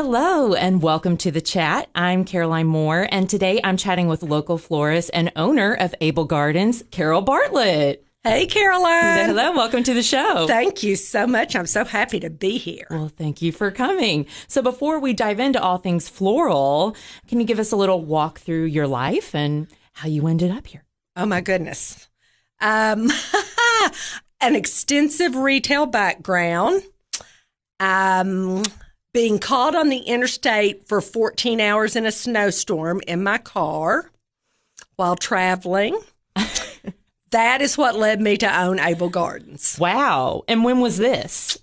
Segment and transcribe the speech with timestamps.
[0.00, 1.88] Hello and welcome to the chat.
[1.92, 6.84] I'm Caroline Moore, and today I'm chatting with local florist and owner of Abel Gardens,
[6.92, 8.06] Carol Bartlett.
[8.22, 9.26] Hey, Caroline.
[9.26, 10.46] Hello, welcome to the show.
[10.46, 11.56] Thank you so much.
[11.56, 12.86] I'm so happy to be here.
[12.88, 14.26] Well, thank you for coming.
[14.46, 16.94] So, before we dive into all things floral,
[17.26, 20.68] can you give us a little walk through your life and how you ended up
[20.68, 20.84] here?
[21.16, 22.08] Oh, my goodness.
[22.60, 23.10] Um,
[24.40, 26.84] an extensive retail background.
[27.80, 28.62] Um,
[29.12, 34.10] being caught on the interstate for 14 hours in a snowstorm in my car
[34.96, 35.98] while traveling.
[37.30, 40.42] that is what led me to own Abel Gardens Wow.
[40.48, 41.58] And when was this?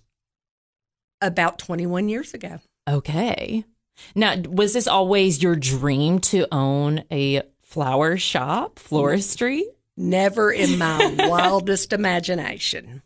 [1.22, 2.60] about 21 years ago.
[2.88, 3.66] Okay.
[4.14, 9.64] Now, was this always your dream to own a flower shop, floristry?
[9.98, 13.02] Never in my wildest imagination.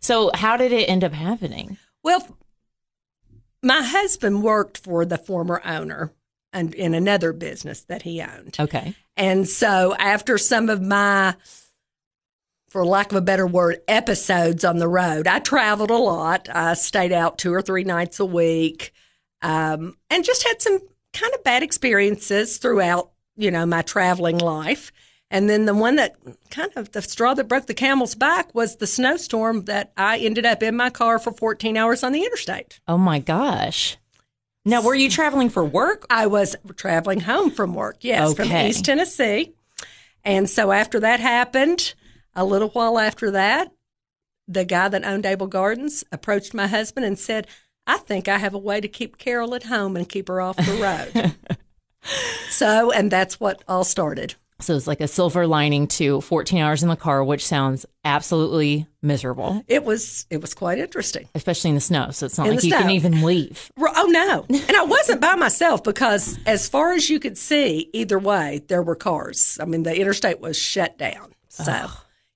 [0.00, 1.78] So, how did it end up happening?
[2.02, 2.38] Well,
[3.62, 6.12] my husband worked for the former owner
[6.52, 8.56] and in another business that he owned.
[8.58, 8.94] Okay.
[9.16, 11.34] And so after some of my
[12.72, 15.26] for lack of a better word, episodes on the road.
[15.26, 16.48] I traveled a lot.
[16.50, 18.94] I stayed out two or three nights a week,
[19.42, 20.78] um, and just had some
[21.12, 24.90] kind of bad experiences throughout, you know, my traveling life.
[25.32, 26.14] And then the one that
[26.50, 30.44] kind of the straw that broke the camel's back was the snowstorm that I ended
[30.44, 32.80] up in my car for 14 hours on the interstate.
[32.86, 33.96] Oh my gosh.
[34.66, 36.04] Now, were you traveling for work?
[36.10, 39.54] I was traveling home from work, yes, from East Tennessee.
[40.22, 41.94] And so after that happened,
[42.36, 43.72] a little while after that,
[44.46, 47.46] the guy that owned Abel Gardens approached my husband and said,
[47.86, 50.56] I think I have a way to keep Carol at home and keep her off
[50.56, 50.74] the
[51.16, 51.56] road.
[52.50, 54.34] so, and that's what all started.
[54.62, 58.86] So it's like a silver lining to 14 hours in the car, which sounds absolutely
[59.02, 61.28] miserable, It was it was quite interesting.
[61.34, 62.10] especially in the snow.
[62.10, 63.70] So it's not In like you can even leave.
[63.78, 64.46] Oh no.
[64.48, 68.82] And I wasn't by myself because as far as you could see, either way, there
[68.82, 69.58] were cars.
[69.60, 71.32] I mean, the interstate was shut down.
[71.48, 71.64] So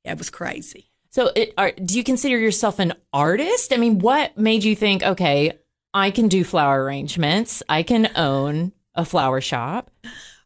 [0.04, 0.90] yeah, it was crazy.
[1.10, 3.72] So, it, are, do you consider yourself an artist?
[3.72, 5.52] I mean, what made you think, okay,
[5.94, 9.90] I can do flower arrangements, I can own a flower shop?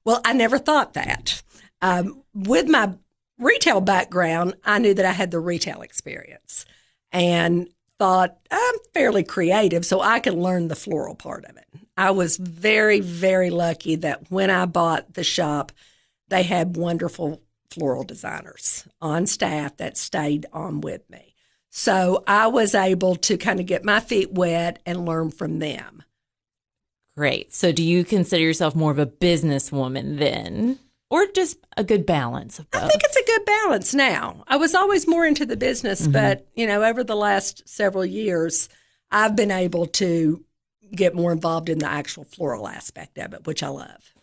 [0.05, 1.43] Well, I never thought that.
[1.83, 2.95] Um, with my
[3.39, 6.67] retail background, I knew that I had the retail experience
[7.11, 7.69] and
[7.99, 11.67] thought I'm fairly creative, so I can learn the floral part of it.
[11.97, 15.73] I was very, very lucky that when I bought the shop,
[16.29, 21.35] they had wonderful floral designers on staff that stayed on with me.
[21.71, 26.03] So I was able to kind of get my feet wet and learn from them.
[27.17, 27.53] Great.
[27.53, 30.79] So, do you consider yourself more of a businesswoman then,
[31.11, 32.83] or just a good balance of both?
[32.85, 34.45] I think it's a good balance now.
[34.49, 36.13] I was always more into the business, Mm-hmm.
[36.13, 38.69] but you know, over the last several years,
[39.11, 40.45] I've been able to
[40.95, 44.15] get more involved in the actual floral aspect of it, which I love.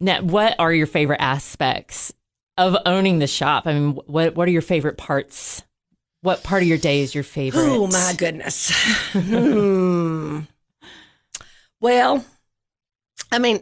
[0.00, 2.12] Now, what are your favorite aspects
[2.56, 3.66] of owning the shop?
[3.66, 5.62] I mean, what what are your favorite parts?
[6.22, 7.60] What part of your day is your favorite?
[7.64, 8.70] Oh my goodness.
[9.12, 10.40] hmm.
[11.80, 12.24] Well,
[13.30, 13.60] I mean,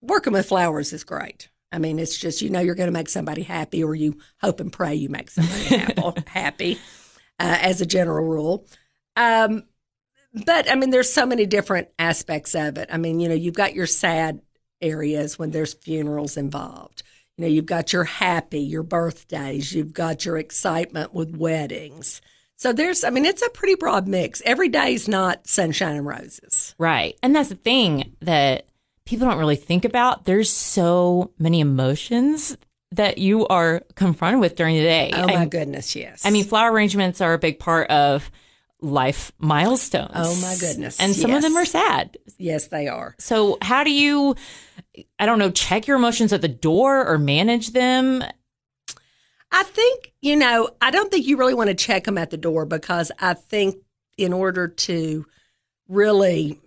[0.00, 1.48] working with flowers is great.
[1.72, 4.60] I mean, it's just you know you're going to make somebody happy, or you hope
[4.60, 6.78] and pray you make somebody happy.
[7.40, 8.66] uh, as a general rule.
[9.16, 9.64] Um,
[10.44, 12.88] but I mean, there's so many different aspects of it.
[12.92, 14.40] I mean, you know, you've got your sad
[14.80, 17.02] areas when there's funerals involved.
[17.36, 22.20] You know, you've got your happy, your birthdays, you've got your excitement with weddings.
[22.56, 24.42] So there's, I mean, it's a pretty broad mix.
[24.44, 26.74] Every day's not sunshine and roses.
[26.76, 27.16] Right.
[27.22, 28.66] And that's the thing that
[29.10, 30.24] people don't really think about.
[30.24, 32.56] There's so many emotions
[32.92, 35.10] that you are confronted with during the day.
[35.12, 36.24] Oh my I, goodness, yes.
[36.24, 38.30] I mean, flower arrangements are a big part of
[38.80, 40.12] life milestones.
[40.14, 42.16] Oh, my goodness, And some of them are sad.
[42.38, 43.16] yes, they are.
[43.18, 44.36] So, how do you,
[45.18, 48.22] I don't know, check your emotions at the door or manage them?
[49.52, 52.36] I think, you know, I don't think you really want to check them at the
[52.36, 53.74] door because I think
[54.16, 55.26] in order to
[55.88, 56.60] really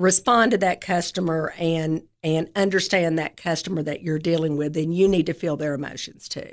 [0.00, 5.08] respond to that customer and and understand that customer that you're dealing with, then you
[5.08, 6.52] need to feel their emotions too.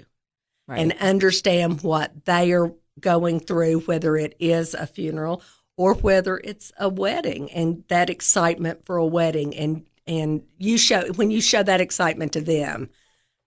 [0.67, 0.79] Right.
[0.81, 5.41] and understand what they are going through, whether it is a funeral
[5.77, 11.07] or whether it's a wedding, and that excitement for a wedding, and and you show
[11.13, 12.89] when you show that excitement to them.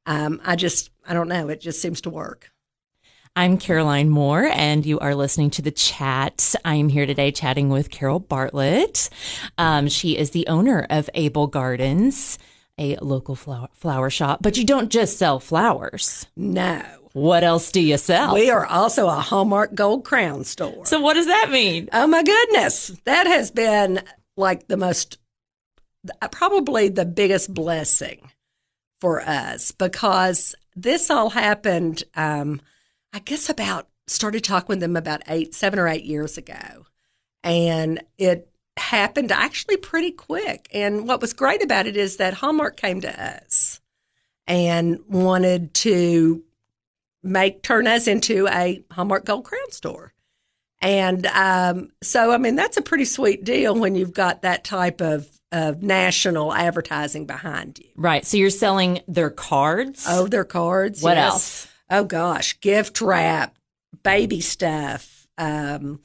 [0.06, 2.49] Um, I just, I don't know, it just seems to work.
[3.40, 6.54] I'm Caroline Moore, and you are listening to the chat.
[6.62, 9.08] I'm here today chatting with Carol Bartlett.
[9.56, 12.38] Um, she is the owner of Abel Gardens,
[12.76, 16.26] a local flower, flower shop, but you don't just sell flowers.
[16.36, 16.82] No,
[17.14, 18.34] What else do you sell?
[18.34, 20.84] we are also a Hallmark Gold Crown store.
[20.84, 21.88] so, what does that mean?
[21.94, 24.02] Oh my goodness, that has been
[24.36, 25.16] like the most,
[26.30, 28.32] probably the biggest blessing
[29.00, 32.60] for us because this all happened, um,
[33.12, 36.86] I guess, about started talking with them about eight, seven or eight years ago.
[37.42, 40.68] And it happened actually pretty quick.
[40.72, 43.80] And what was great about it is that Hallmark came to us
[44.46, 46.42] and wanted to
[47.22, 50.12] make turn us into a Hallmark Gold Crown store.
[50.82, 55.02] And um, so, I mean, that's a pretty sweet deal when you've got that type
[55.02, 57.90] of, of national advertising behind you.
[57.96, 58.24] Right.
[58.24, 60.06] So you're selling their cards.
[60.08, 61.02] Oh, their cards.
[61.02, 61.32] What yes.
[61.32, 61.66] else?
[61.90, 63.56] Oh gosh, gift wrap,
[64.04, 66.00] baby stuff, um,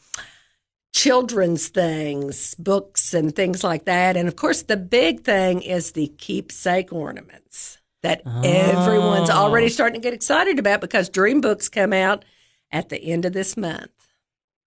[0.93, 4.17] children's things, books, and things like that.
[4.17, 9.33] And of course, the big thing is the keepsake ornaments that everyone's Oh.
[9.33, 12.23] already starting to get excited about because Dream Books come out
[12.71, 13.89] at the end of this month.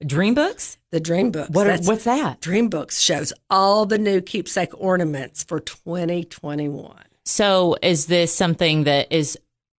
[0.04, 0.76] Dream books?
[0.90, 1.50] The Dream Books.
[1.50, 2.40] What are, what's that?
[2.40, 6.94] Dream Books shows all the new keepsake ornaments for 2021.
[7.24, 9.38] So is this something that is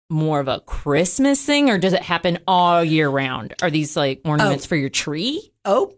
[0.09, 3.55] more of a Christmas thing or does it happen all year round?
[3.63, 4.69] Are these like ornaments oh.
[4.69, 5.53] for your tree?
[5.65, 5.95] Oh,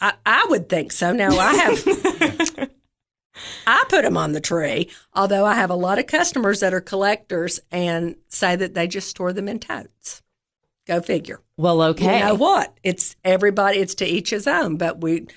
[0.00, 1.12] I, I would think so.
[1.12, 2.70] Now I have,
[3.66, 4.90] I put them on the tree.
[5.14, 9.08] Although I have a lot of customers that are collectors and say that they just
[9.08, 10.22] store them in totes.
[10.86, 11.40] Go figure.
[11.56, 12.18] Well, okay.
[12.18, 12.76] You know what?
[12.82, 13.78] It's everybody.
[13.78, 14.76] It's to each his own.
[14.76, 15.28] But we,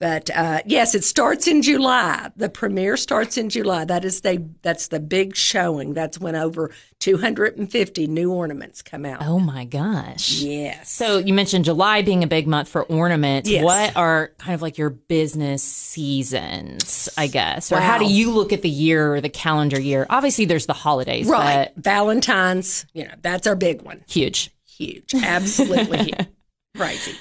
[0.00, 2.30] but uh, yes, it starts in July.
[2.36, 3.84] The premiere starts in July.
[3.84, 5.92] That is the that's the big showing.
[5.92, 9.22] That's when over 250 new ornaments come out.
[9.22, 10.40] Oh my gosh.
[10.40, 10.92] Yes.
[10.92, 13.50] So you mentioned July being a big month for ornaments.
[13.50, 13.64] Yes.
[13.64, 17.72] What are kind of like your business seasons, I guess?
[17.72, 20.06] Or how do you look at the year or the calendar year?
[20.10, 22.86] Obviously there's the holidays, right, but Valentine's.
[22.92, 24.04] You know that's our big one.
[24.08, 24.50] huge.
[24.64, 26.26] huge, absolutely huge.
[26.76, 27.16] crazy.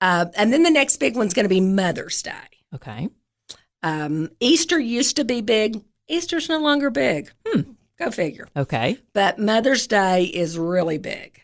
[0.00, 2.32] Uh, and then the next big one's going to be Mother's Day.
[2.74, 3.08] Okay.
[3.82, 5.82] Um, Easter used to be big.
[6.08, 7.30] Easter's no longer big.
[7.46, 7.72] Hmm.
[7.98, 8.48] Go figure.
[8.56, 8.98] Okay.
[9.14, 11.40] But Mother's Day is really big.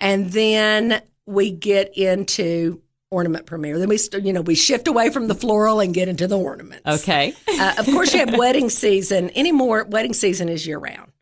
[0.00, 3.78] And then we get into ornament premiere.
[3.78, 6.38] Then we, st- you know, we shift away from the floral and get into the
[6.38, 6.86] ornaments.
[6.86, 7.34] Okay.
[7.48, 9.30] Uh, of course, you have wedding season.
[9.36, 11.12] Anymore, wedding season is year round.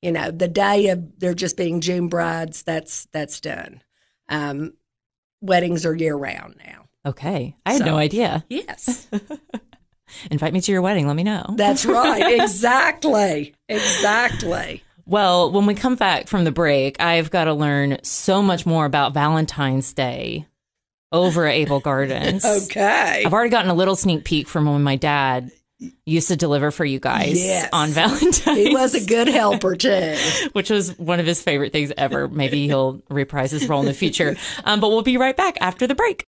[0.00, 2.62] You know, the day of they're just being June brides.
[2.62, 3.82] That's that's done.
[4.28, 4.72] Um,
[5.42, 6.86] weddings are year round now.
[7.04, 7.54] Okay.
[7.66, 8.44] I had So- no idea.
[8.48, 9.06] Yes,
[10.30, 11.06] Invite me to your wedding.
[11.06, 11.54] Let me know.
[11.56, 12.34] that's right.
[12.40, 14.82] exactly, exactly.
[15.06, 18.84] Well, when we come back from the break, I've got to learn so much more
[18.84, 20.46] about Valentine's Day
[21.10, 22.44] over at Abel Gardens.
[22.64, 23.22] Okay.
[23.24, 25.50] I've already gotten a little sneak peek from when my dad
[26.06, 27.68] used to deliver for you guys Yes.
[27.72, 28.44] on Valentine's.
[28.56, 30.16] He was a good helper too.
[30.52, 32.28] which was one of his favorite things ever.
[32.28, 34.36] Maybe he'll reprise his role in the future.
[34.64, 36.24] Um, but we'll be right back after the break.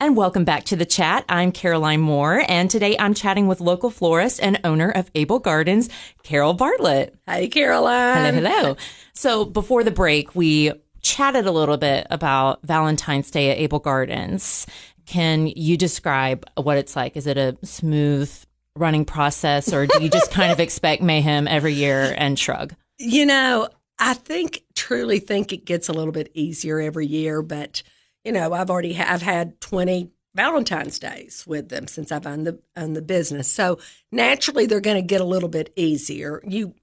[0.00, 1.24] And welcome back to the chat.
[1.28, 5.88] I'm Caroline Moore, and today I'm chatting with local florist and owner of Abel Gardens,
[6.22, 7.16] Carol Bartlett.
[7.26, 8.34] Hi, Caroline.
[8.34, 8.76] Hello, hello.
[9.14, 10.72] So before the break, we
[11.02, 14.68] chatted a little bit about Valentine's Day at Abel Gardens.
[15.04, 17.16] Can you describe what it's like?
[17.16, 18.32] Is it a smooth
[18.78, 22.74] running process, or do you just kind of expect mayhem every year and shrug?
[22.98, 27.82] You know, I think truly think it gets a little bit easier every year, but
[28.24, 32.46] you know, I've already ha- I've had 20 Valentine's days with them since I've owned
[32.46, 33.48] the owned the business.
[33.48, 33.78] So
[34.12, 36.40] naturally they're going to get a little bit easier.
[36.46, 36.74] You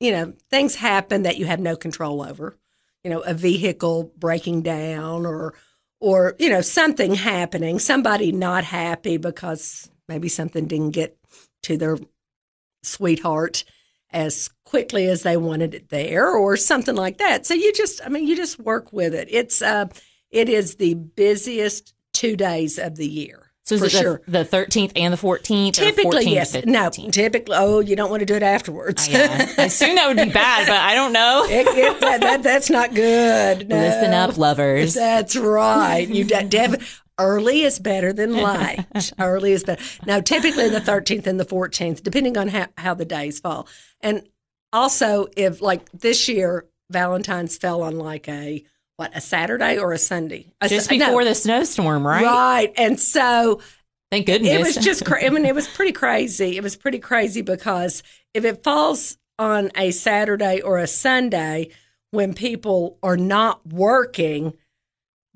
[0.00, 2.56] you know, things happen that you have no control over.
[3.02, 5.54] You know, a vehicle breaking down or
[6.00, 11.18] or you know, something happening, somebody not happy because maybe something didn't get
[11.64, 11.98] to their
[12.82, 13.64] sweetheart
[14.10, 17.44] as quickly as they wanted it there or something like that.
[17.46, 19.28] So you just I mean you just work with it.
[19.30, 19.86] It's uh
[20.30, 23.42] it is the busiest 2 days of the year.
[23.64, 24.22] So is for it the, sure.
[24.28, 25.72] the 13th and the 14th?
[25.72, 26.64] Typically, or 14th yes.
[26.66, 29.08] No, typically, oh, you don't want to do it afterwards.
[29.08, 29.52] Yeah.
[29.58, 31.44] I assume that would be bad, but I don't know.
[31.48, 33.68] It- it- that, that- that's not good.
[33.68, 33.76] No.
[33.76, 34.94] Listen up, lovers.
[34.94, 36.06] That's right.
[36.08, 36.78] You de-
[37.18, 38.84] early is better than late.
[39.18, 39.82] early is better.
[40.06, 43.68] Now, typically the 13th and the 14th, depending on how, how the days fall.
[44.00, 44.28] And
[44.72, 48.64] also, if like this year, Valentine's fell on like a
[48.96, 50.52] what a Saturday or a Sunday.
[50.60, 52.24] A Just Su- no, before the snowstorm, right?
[52.24, 52.72] right.
[52.76, 53.60] And so
[54.10, 54.52] Thank goodness.
[54.52, 56.56] it was just cra- I mean it was pretty crazy.
[56.56, 58.02] It was pretty crazy because
[58.34, 61.68] if it falls on a Saturday or a Sunday
[62.12, 64.54] when people are not working,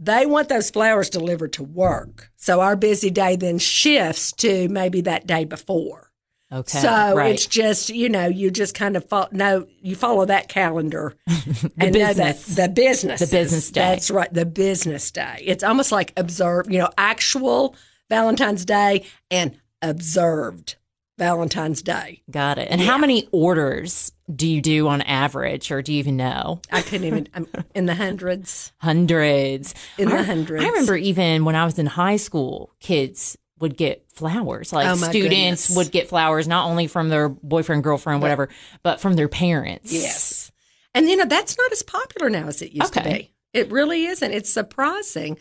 [0.02, 2.30] they want those flowers delivered to work.
[2.37, 6.11] So our busy day then shifts to maybe that day before.
[6.50, 6.78] okay.
[6.78, 7.35] so right.
[7.35, 11.71] it's just you know you just kind of follow no you follow that calendar the
[11.78, 12.47] and business.
[12.57, 13.80] the business The business day.
[13.80, 17.76] that's right the business day it's almost like observe you know actual
[18.09, 20.75] valentine's day and observed
[21.21, 22.23] Valentine's Day.
[22.31, 22.69] Got it.
[22.71, 26.62] And how many orders do you do on average, or do you even know?
[26.73, 28.73] I couldn't even I'm in the hundreds.
[28.79, 29.75] Hundreds.
[29.99, 30.65] In the hundreds.
[30.65, 34.73] I remember even when I was in high school, kids would get flowers.
[34.73, 35.77] Like Oh, students goodness.
[35.77, 38.49] would get flowers not only from their boyfriend, girlfriend, whatever,
[38.83, 39.93] but from their parents.
[39.93, 40.50] Yes.
[40.95, 43.35] And you know, that's not as popular now as it used to be.
[43.53, 44.33] It really isn't.
[44.33, 45.37] It's surprising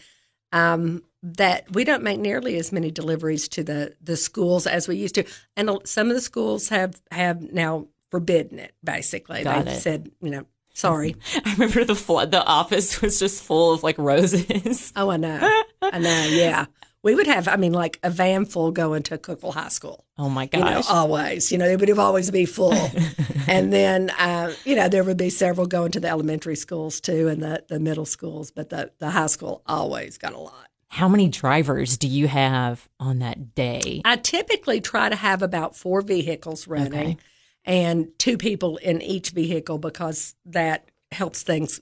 [0.51, 4.95] um, that we don't make nearly as many deliveries to the, the schools as we
[4.95, 5.25] used to.
[5.57, 9.43] And some of the schools have, have now forbidden it, basically.
[9.43, 9.79] Got They've it.
[9.81, 11.15] said, you know, sorry.
[11.45, 12.31] I remember the flood.
[12.31, 14.93] The office was just full of like roses.
[14.95, 15.63] Oh, I know.
[15.81, 16.27] I know.
[16.29, 16.65] Yeah.
[17.01, 20.03] We would have, I mean, like a van full going to Cookeville High School.
[20.17, 20.89] Oh my you know, gosh!
[20.89, 21.49] always.
[21.49, 22.73] You know, it would have always be full.
[23.47, 27.29] and then, uh, you know, there would be several going to the elementary schools too
[27.29, 30.68] and the, the middle schools, but the, the high school always got a lot.
[30.89, 34.01] How many drivers do you have on that day?
[34.03, 37.17] I typically try to have about four vehicles running Okay.
[37.63, 41.79] and two people in each vehicle because that helps things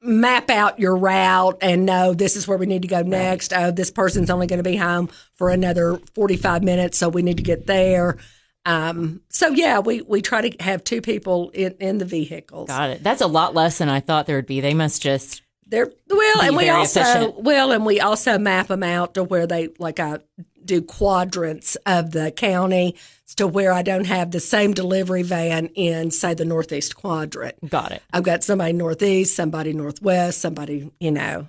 [0.00, 3.52] map out your route and know this is where we need to go next.
[3.52, 7.38] Oh, this person's only going to be home for another 45 minutes, so we need
[7.38, 8.16] to get there.
[8.64, 12.68] Um, so yeah, we, we try to have two people in, in the vehicles.
[12.68, 13.02] Got it.
[13.02, 14.60] That's a lot less than I thought there would be.
[14.60, 17.42] They must just They're well, and we also efficient.
[17.42, 20.18] well, and we also map them out to where they like I
[20.64, 22.96] do quadrants of the county
[23.36, 27.56] to where I don't have the same delivery van in say the northeast quadrant.
[27.68, 28.02] got it.
[28.12, 31.48] I've got somebody northeast, somebody northwest, somebody you know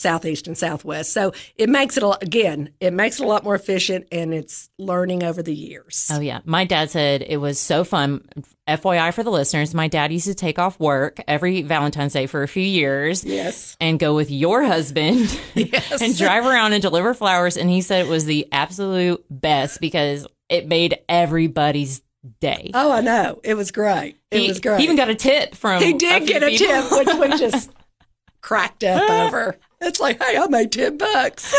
[0.00, 1.12] southeast and southwest.
[1.12, 4.32] So it makes it a lot, again, it makes it a lot more efficient, and
[4.32, 6.08] it's learning over the years.
[6.12, 8.24] Oh yeah, my dad said it was so fun.
[8.68, 12.42] FYI for the listeners, my dad used to take off work every Valentine's Day for
[12.44, 13.24] a few years.
[13.24, 13.76] Yes.
[13.80, 16.00] and go with your husband Yes.
[16.00, 17.56] and drive around and deliver flowers.
[17.56, 22.00] And he said it was the absolute best because it made everybody's
[22.40, 22.70] day.
[22.74, 23.40] Oh, I know.
[23.42, 24.16] It was great.
[24.30, 24.78] It he, was great.
[24.78, 26.66] he even got a tip from He did get a people.
[26.66, 27.70] tip, which we just
[28.40, 29.56] cracked up over.
[29.82, 31.54] It's like, hey, I made ten bucks.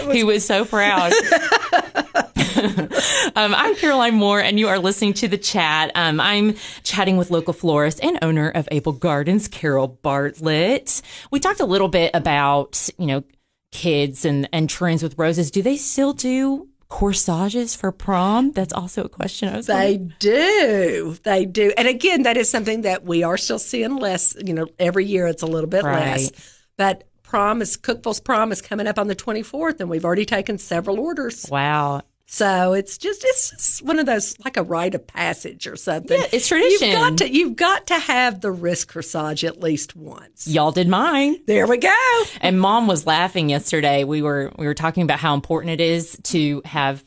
[0.10, 1.12] he was so proud.
[3.36, 5.92] um, I'm Caroline Moore, and you are listening to the chat.
[5.94, 6.54] Um, I'm
[6.84, 11.02] chatting with local florist and owner of Abel Gardens, Carol Bartlett.
[11.30, 13.22] We talked a little bit about, you know,
[13.70, 15.50] kids and, and trends with roses.
[15.50, 18.52] Do they still do corsages for prom?
[18.52, 21.18] That's also a question I was They do.
[21.22, 21.70] They do.
[21.76, 24.34] And again, that is something that we are still seeing less.
[24.42, 26.12] You know, every year it's a little bit Right.
[26.12, 26.54] less.
[26.78, 30.56] But prom is Cookeville's prom is coming up on the 24th, and we've already taken
[30.56, 31.46] several orders.
[31.50, 32.00] Wow.
[32.30, 36.18] So it's just it's just one of those like a rite of passage or something.
[36.18, 36.88] Yeah, it's tradition.
[36.88, 40.46] You've got to you've got to have the wrist corsage at least once.
[40.46, 41.38] Y'all did mine.
[41.46, 42.22] There we go.
[42.42, 44.04] And mom was laughing yesterday.
[44.04, 47.02] We were we were talking about how important it is to have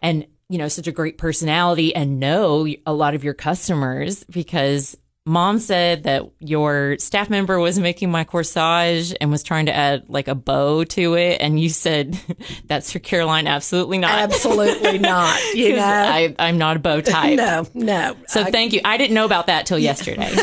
[0.00, 4.96] and you know such a great personality and know a lot of your customers because
[5.24, 10.02] mom said that your staff member was making my corsage and was trying to add
[10.08, 12.18] like a bow to it and you said
[12.66, 14.10] that's for Caroline absolutely not.
[14.18, 15.38] Absolutely not.
[15.54, 15.82] You know.
[15.84, 17.36] I, I'm not a bow type.
[17.36, 18.16] no, no.
[18.26, 18.80] So I- thank you.
[18.84, 20.34] I didn't know about that till yesterday.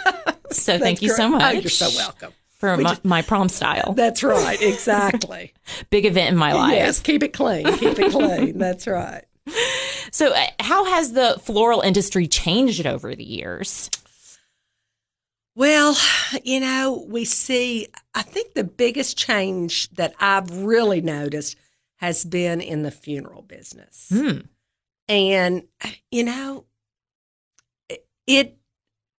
[0.50, 1.42] so thank you so much.
[1.42, 2.32] Oh, you're so welcome.
[2.58, 3.94] for my, my prom style.
[3.94, 4.60] That's right.
[4.60, 5.54] Exactly.
[5.90, 6.72] Big event in my life.
[6.72, 7.00] yes.
[7.00, 7.64] Keep it clean.
[7.78, 8.58] Keep it clean.
[8.58, 9.24] That's right.
[10.10, 13.90] So, uh, how has the floral industry changed over the years?
[15.56, 15.96] Well,
[16.44, 21.56] you know, we see, I think the biggest change that I've really noticed
[21.96, 24.06] has been in the funeral business.
[24.10, 24.40] Hmm.
[25.08, 25.62] And,
[26.10, 26.66] you know,
[28.26, 28.58] it,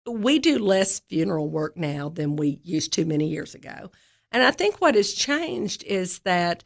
[0.07, 3.91] we do less funeral work now than we used to many years ago.
[4.31, 6.63] And I think what has changed is that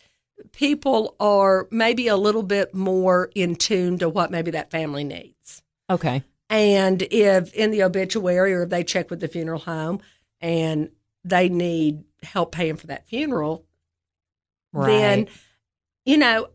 [0.51, 5.63] people are maybe a little bit more in tune to what maybe that family needs.
[5.89, 6.23] Okay.
[6.51, 10.01] And if in the obituary or if they check with the funeral home
[10.41, 10.89] and
[11.23, 13.65] they need help paying for that funeral,
[14.73, 15.27] then,
[16.05, 16.49] you know,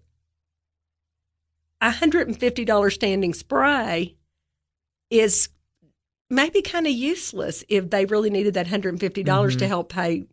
[1.81, 4.17] a $150 standing spray
[5.11, 5.49] is
[6.29, 9.69] maybe kind of useless if they really needed that $150 to Mhm.
[9.69, 10.27] help pay,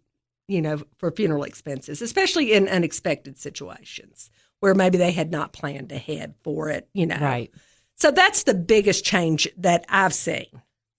[0.50, 4.30] you know, for funeral expenses, especially in unexpected situations
[4.60, 7.20] where maybe they had not planned ahead for it, you know.
[7.20, 7.52] Right.
[7.96, 10.48] So that's the biggest change that I've seen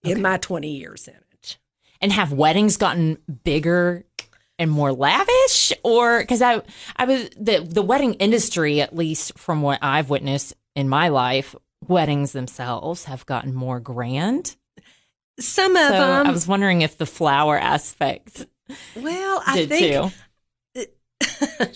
[0.03, 1.59] in my 20 years in it.
[2.01, 4.05] And have weddings gotten bigger
[4.59, 6.63] and more lavish, or because I
[6.97, 11.57] I was the the wedding industry, at least from what I've witnessed in my life,
[11.89, 14.57] weddings themselves have gotten more grand.
[15.41, 18.47] Some of So them, I was wondering if the flower aspect
[18.97, 20.13] well, I think,
[20.75, 21.71] too.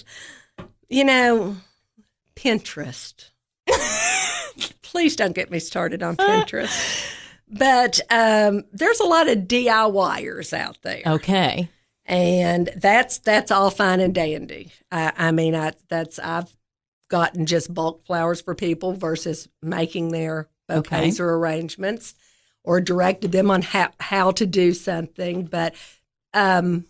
[0.89, 1.57] you know,
[2.37, 3.31] Pinterest.
[4.83, 7.15] Please don't get me started on Pinterest.
[7.51, 11.03] But um, there's a lot of DIYers out there.
[11.07, 11.69] Okay.
[12.05, 14.73] and that's that's all fine and dandy.
[14.91, 16.55] I, I mean, I, that's I've
[17.09, 21.23] gotten just bulk flowers for people versus making their bouquets Okay.
[21.25, 22.15] or arrangements,
[22.65, 25.45] or directed them on how how to do something.
[25.47, 25.75] But
[26.35, 26.85] um,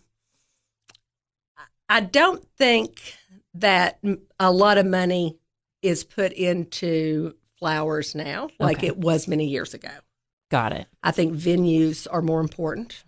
[1.87, 3.01] I don't think
[3.55, 3.99] that
[4.39, 5.37] a lot of money
[5.81, 8.87] is put into flowers now, like Okay.
[8.87, 9.89] it was many years ago.
[10.49, 10.87] Got it.
[11.03, 13.03] I think venues are more important.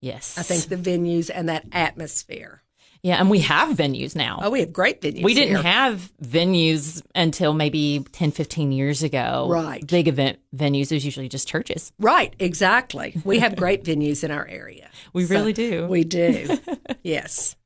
[0.00, 0.36] Yes.
[0.38, 2.62] I think the venues and that atmosphere.
[3.02, 4.38] Yeah, and we have venues now.
[4.42, 5.22] Oh, we have great venues.
[5.22, 5.62] we didn't here.
[5.62, 9.46] have venues until maybe 10, 15 years ago.
[9.50, 9.86] Right.
[9.86, 10.90] Big event venues.
[10.90, 11.92] It was usually just churches.
[11.98, 13.20] right, exactly.
[13.22, 14.88] We have great venues in our area.
[15.12, 15.86] We So, really do.
[15.86, 16.58] We do.
[17.02, 17.56] yes.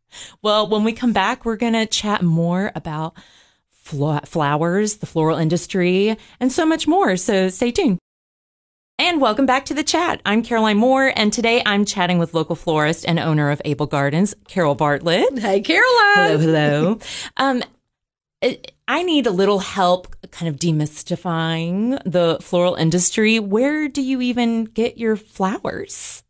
[0.43, 3.15] Well, when we come back, we're going to chat more about
[3.89, 7.17] flo- flowers, the floral industry, and so much more.
[7.17, 7.99] So stay tuned.
[9.01, 10.21] And welcome back to the chat.
[10.27, 14.35] I'm Caroline Moore, and today I'm chatting with local florist and owner of Abel Gardens,
[14.49, 15.39] Carol Bartlett.
[15.39, 16.15] Hey, Caroline.
[16.17, 16.99] Hello, hello.
[17.37, 17.63] um,
[18.43, 23.39] it- I need a little help kind of demystifying the floral industry.
[23.39, 26.25] Where do you even get your flowers?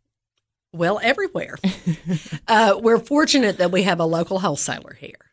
[0.72, 1.56] Well, everywhere.
[2.48, 5.27] uh, we're fortunate that we have a local wholesaler here.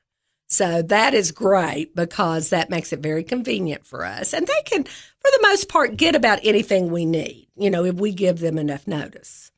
[0.55, 4.33] So that is great because that makes it very convenient for us.
[4.33, 7.95] And they can, for the most part, get about anything we need, you know, if
[7.95, 9.51] we give them enough notice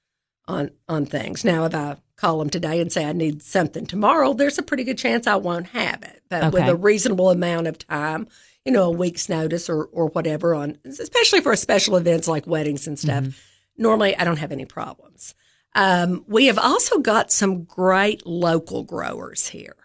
[0.48, 1.46] on, on things.
[1.46, 4.84] Now, if I call them today and say I need something tomorrow, there's a pretty
[4.84, 6.24] good chance I won't have it.
[6.30, 8.27] But with a reasonable amount of time,
[8.66, 12.88] you know, a week's notice or, or whatever on, especially for special events like weddings
[12.88, 13.24] and stuff,
[13.77, 15.36] normally I don't have any problems.
[15.75, 19.75] Um, we have also got some great local growers here,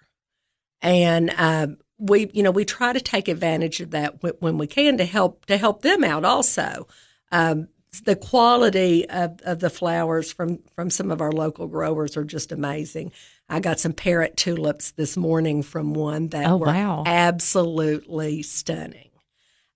[0.83, 4.99] and um, we, you know, we try to take advantage of that when we can
[4.99, 6.25] to help to help them out.
[6.25, 6.87] Also,
[7.31, 7.69] um,
[8.05, 12.53] the quality of, of the flowers from from some of our local growers are just
[12.53, 13.13] amazing.
[13.49, 17.05] I got some parrot tulips this morning from one that Oh, were wow.
[17.07, 19.11] absolutely stunning.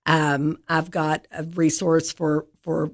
[0.05, 2.91] Um, I've got a resource for for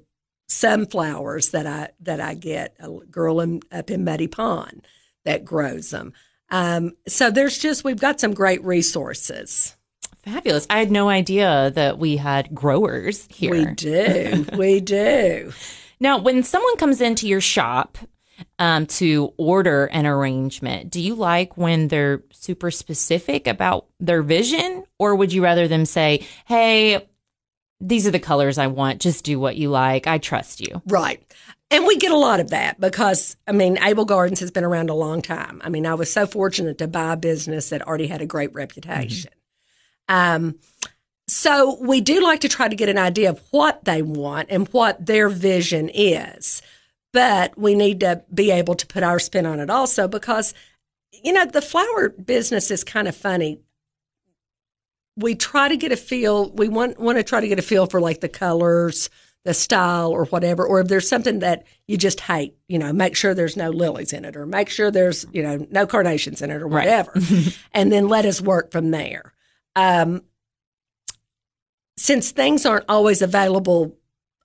[0.50, 4.86] sunflowers that I that I get a girl in, up in Muddy Pond
[5.26, 6.14] that grows them.
[6.54, 9.76] Um, so there's just we've got some great resources.
[10.22, 10.68] Fabulous.
[10.70, 13.52] I had no idea that we had growers here.
[13.52, 15.52] We do, we do.
[16.00, 17.98] Now, when someone comes into your shop
[18.60, 24.84] um, to order an arrangement, do you like when they're super specific about their vision,
[25.00, 27.08] or would you rather them say, "Hey,
[27.82, 29.02] these are the colors I want.
[29.02, 30.06] Just do what you like.
[30.06, 31.20] I trust you." Right.
[31.74, 34.92] And we get a lot of that because, I mean, Abel Gardens has been around
[34.92, 35.60] a long time.
[35.64, 38.54] I mean, I was so fortunate to buy a business that already had a great
[38.54, 39.32] reputation.
[40.08, 40.60] Um,
[41.28, 44.68] so we do like to try to get an idea of what they want and
[44.68, 46.62] what their vision is.
[47.12, 50.54] But we need to be able to put our spin on it also because,
[51.24, 53.62] you know, the flower business is kind of funny
[55.16, 57.86] we try to get a feel we want want to try to get a feel
[57.86, 59.12] for like the colors
[59.46, 63.16] the style or whatever or if there's something that you just hate you know make
[63.16, 66.50] sure there's no lilies in it or make sure there's you know no carnations in
[66.50, 66.86] it or Right.
[66.86, 67.14] whatever
[67.74, 69.34] and then let us work from there
[69.76, 70.22] um,
[71.98, 73.96] since things aren't always available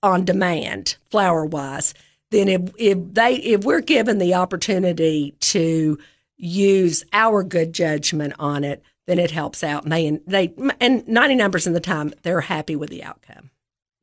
[0.03, 1.93] on demand flower wise
[2.31, 5.97] then if, if they if we're given the opportunity to
[6.37, 11.67] use our good judgment on it then it helps out and they they and 99%
[11.67, 13.49] of the time they're happy with the outcome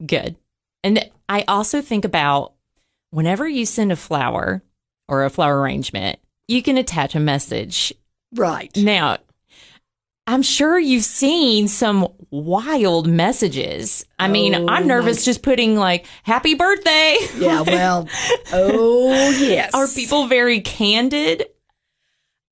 [0.04, 0.36] Good.
[0.86, 2.52] And I also think about
[3.10, 4.62] whenever you send a flower
[5.08, 7.92] or a flower arrangement, you can attach a message.
[8.36, 9.18] right Now,
[10.28, 14.06] I'm sure you've seen some wild messages.
[14.20, 17.16] I mean, Oh, I'm nervous just putting like happy birthday.
[17.36, 18.08] yeah well
[18.52, 21.46] oh yes Are people very candid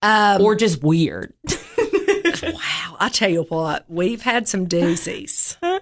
[0.02, 1.34] um, or just weird?
[2.42, 5.56] Wow, I tell you what, we've had some doozies.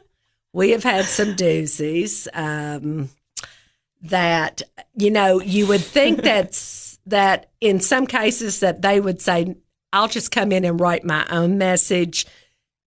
[0.52, 3.08] we have had some doozies um,
[4.02, 4.62] that
[4.96, 9.56] you know you would think that's that in some cases that they would say,
[9.92, 12.26] "I'll just come in and write my own message,"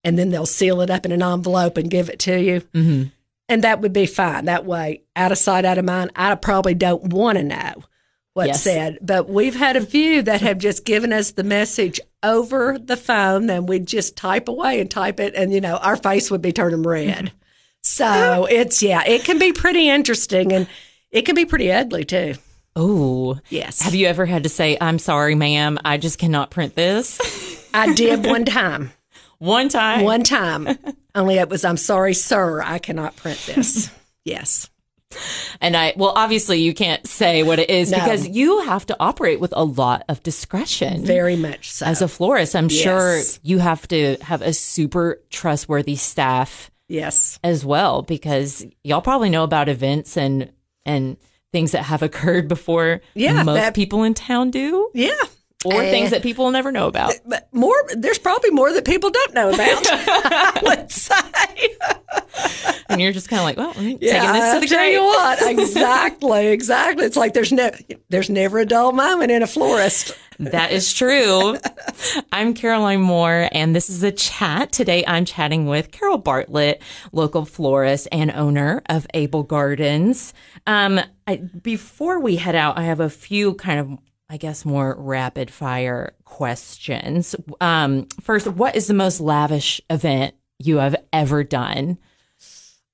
[0.03, 2.61] and then they'll seal it up in an envelope and give it to you.
[2.73, 3.05] hmm
[3.49, 4.45] And that would be fine.
[4.47, 6.11] That way, out of sight, out of mind.
[6.17, 7.85] I probably don't want to know
[8.35, 8.63] what's Yes.
[8.63, 8.99] said.
[9.01, 13.47] But we've had a few that have just given us the message over the phone,
[13.47, 16.53] then we'd just type away and type it, and you know, our face would be
[16.53, 17.33] turning red.
[17.85, 20.67] So it's yeah, it can be pretty interesting and
[21.11, 22.35] it can be pretty ugly too.
[22.77, 23.81] Oh, Yes.
[23.83, 27.21] have you ever had to say, I'm sorry, ma'am, I just cannot print this?
[27.73, 28.91] I did one time.
[29.39, 30.05] One time.
[30.05, 30.69] One time.
[31.15, 33.91] Only it was, I'm sorry, sir, I cannot print this.
[34.25, 34.71] yes.
[35.61, 37.99] And I, well, obviously you can't say what it is No.
[37.99, 41.05] because you have to operate with a lot of discretion.
[41.05, 41.85] Very much so.
[41.85, 47.39] As a florist, I'm sure you have to have a super trustworthy staff yes.
[47.45, 50.51] as well because y'all probably know about events and
[50.87, 51.17] and
[51.53, 55.11] things that have occurred before Yeah, most that- people in town do Yeah.
[55.65, 57.13] Or And- things that people will never know about.
[57.27, 59.83] But more, there's probably more that people don't know about.
[59.89, 61.15] I would say.
[62.89, 64.93] And you're just kind of like, well, I'm Yeah, taking this to the tell grave.
[64.93, 67.05] you what, exactly, exactly.
[67.07, 67.71] It's like there's no,
[68.11, 70.13] there's never a dull moment in a florist.
[70.39, 71.57] That is true.
[72.33, 74.73] I'm Caroline Moore, and this is a chat.
[74.73, 80.35] Today, I'm chatting with Carol Bartlett, local florist and owner of Abel Gardens.
[80.67, 83.99] Um, I, before we head out, I have a few kind of,
[84.35, 87.37] I guess, more rapid fire questions.
[87.61, 91.99] Um, first, what is the most lavish event you have ever done,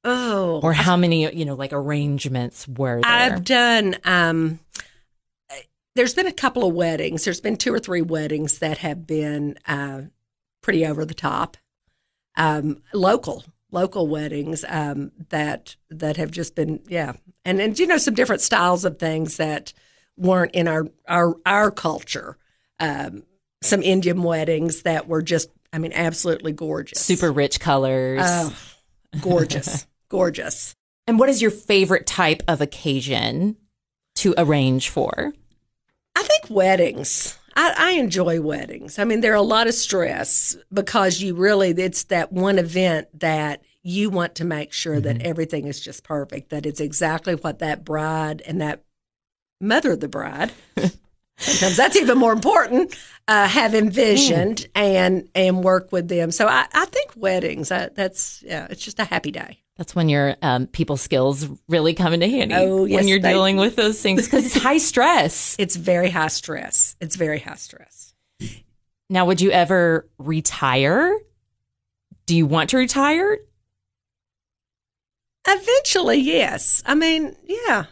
[0.04, 3.10] Oh, or how many, you know, like arrangements were there?
[3.10, 3.96] I've done.
[4.04, 4.60] Um,
[5.96, 7.24] there's been a couple of weddings.
[7.24, 10.02] There's been two or three weddings that have been uh,
[10.60, 11.56] pretty over the top.
[12.36, 17.14] Um, local, local weddings um, that that have just been yeah,
[17.46, 19.72] and and you know some different styles of things that
[20.20, 22.36] weren't in our our our culture.
[22.78, 23.24] Um,
[23.62, 26.98] some Indian weddings that were just, I mean, absolutely gorgeous.
[26.98, 28.22] Super rich colors.
[28.24, 28.56] Oh,
[29.20, 30.74] gorgeous, gorgeous.
[31.06, 33.56] And what is your favorite type of occasion
[34.16, 35.32] to arrange for?
[36.16, 37.38] I think weddings.
[37.56, 38.98] I, I enjoy weddings.
[38.98, 43.08] I mean, there are a lot of stress because you really, it's that one event
[43.20, 47.58] that you want to make sure that everything is just perfect, that it's exactly what
[47.58, 48.84] that bride and that
[49.60, 50.52] mother of the bride,
[51.38, 52.96] sometimes that's even more important,
[53.28, 56.30] uh, have envisioned and and work with them.
[56.30, 59.58] So I, I think weddings, I, that's, yeah, it's just a happy day.
[59.76, 62.54] That's when your um, people skills really come into handy.
[62.54, 65.56] Oh, yes, when you're they- dealing with those things because it's high stress.
[65.58, 66.96] It's very high stress.
[67.00, 68.12] It's very high stress.
[69.08, 71.18] Now, would you ever retire?
[72.26, 73.38] Do you want to retire?
[75.48, 76.82] Eventually, yes.
[76.86, 77.86] I mean, yeah.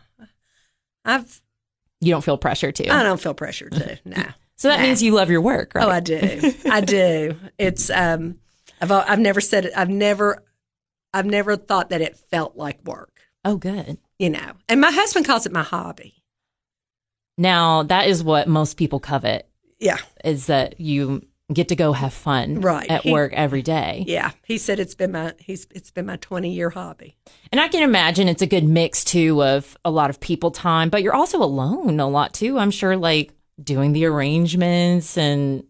[1.04, 1.40] I've
[2.00, 2.88] You don't feel pressure to.
[2.92, 3.98] I don't feel pressure to.
[4.04, 4.22] No.
[4.56, 4.82] so that Nah.
[4.86, 5.84] means you love your work, right?
[5.84, 6.52] Oh, I do.
[6.70, 7.36] I do.
[7.58, 8.38] It's um,
[8.80, 9.72] I've I've never said it.
[9.76, 10.44] I've never,
[11.12, 13.20] I've never thought that it felt like work.
[13.44, 13.98] oh, good.
[14.18, 16.14] You know, and my husband calls it my hobby.
[17.36, 22.12] Now, that is what most people covet Yeah, is that you get to go have
[22.12, 22.88] fun Right.
[22.90, 24.04] at He- work every day.
[24.06, 24.32] yeah.
[24.44, 27.16] He said it's been my he's it's been my twenty year hobby.
[27.50, 30.90] And I can imagine it's a good mix too of a lot of people time,
[30.90, 32.58] but you're also alone a lot too.
[32.58, 33.32] I'm sure, like
[33.62, 35.64] doing the arrangements and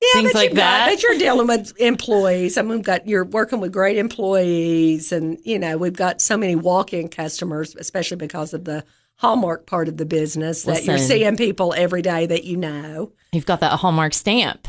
[0.00, 0.90] Yeah, Things but like you've got- that.
[0.90, 2.56] but you're dealing with employees.
[2.58, 6.36] I mean, we've got you're working with great employees, and you know we've got so
[6.36, 8.84] many walk-in customers, especially because of the
[9.16, 13.12] Hallmark part of the business that you're seeing people every day that you know.
[13.32, 14.66] you've got that Hallmark stamp.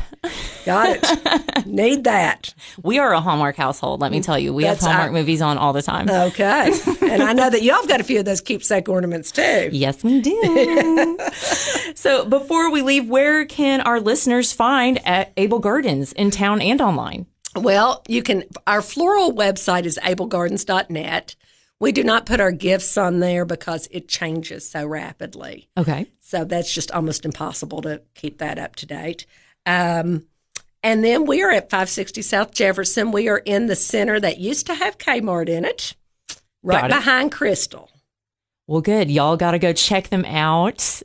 [0.64, 1.66] Got it.
[1.66, 2.54] Need that.
[2.82, 4.54] We are a Hallmark household, let me tell you.
[4.54, 6.08] We have Hallmark I- movies on all the time.
[6.08, 6.72] Okay.
[7.02, 9.68] and I know that y'all have got a few of those keepsake ornaments too.
[9.72, 11.18] Yes, we do.
[11.94, 16.80] so before we leave, where can our listeners find at Abel Gardens in town and
[16.80, 17.26] online?
[17.56, 18.44] Well, you can.
[18.66, 21.36] Our floral website is ablegardens.net.
[21.78, 25.68] We do not put our gifts on there because it changes so rapidly.
[25.76, 26.06] Okay.
[26.20, 29.26] So that's just almost impossible to keep that up to date.
[29.66, 30.26] Um,
[30.82, 33.10] and then we are at 560 South Jefferson.
[33.10, 35.94] We are in the center that used to have Kmart in it,
[36.62, 36.94] right it.
[36.94, 37.90] behind Crystal.
[38.66, 39.10] Well, good.
[39.10, 41.02] Y'all got to go check them out.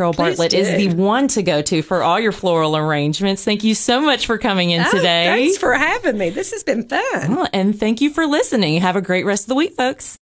[0.00, 3.44] Carol Please Bartlett is the one to go to for all your floral arrangements.
[3.44, 5.26] Thank you so much for coming in Oh, today.
[5.26, 6.30] thanks for having me.
[6.30, 7.36] This has been fun.
[7.36, 8.80] Well, and thank you for listening.
[8.80, 10.16] Have a great rest of the week, folks.